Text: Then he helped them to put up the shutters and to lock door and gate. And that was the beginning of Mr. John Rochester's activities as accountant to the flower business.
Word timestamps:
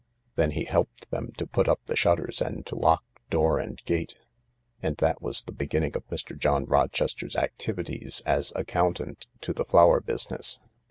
Then 0.35 0.49
he 0.49 0.63
helped 0.63 1.11
them 1.11 1.31
to 1.37 1.45
put 1.45 1.69
up 1.69 1.79
the 1.85 1.95
shutters 1.95 2.41
and 2.41 2.65
to 2.65 2.73
lock 2.75 3.03
door 3.29 3.59
and 3.59 3.79
gate. 3.85 4.17
And 4.81 4.97
that 4.97 5.21
was 5.21 5.43
the 5.43 5.51
beginning 5.51 5.95
of 5.95 6.07
Mr. 6.09 6.35
John 6.35 6.65
Rochester's 6.65 7.35
activities 7.35 8.23
as 8.25 8.51
accountant 8.55 9.27
to 9.41 9.53
the 9.53 9.63
flower 9.65 9.99
business. 10.01 10.59